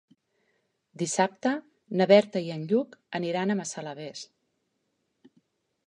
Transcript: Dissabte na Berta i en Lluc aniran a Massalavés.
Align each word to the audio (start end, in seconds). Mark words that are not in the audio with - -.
Dissabte 1.01 1.51
na 2.01 2.09
Berta 2.13 2.43
i 2.47 2.49
en 2.57 2.65
Lluc 2.73 2.99
aniran 3.21 3.55
a 3.55 3.59
Massalavés. 3.61 4.27